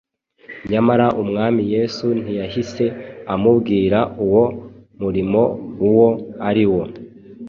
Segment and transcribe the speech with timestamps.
[0.71, 2.85] nyamara Umwami Yesu ntiyahise
[3.33, 4.43] amubwira uwo
[4.99, 5.41] murimo
[5.87, 6.09] uwo
[6.49, 6.83] ari wo.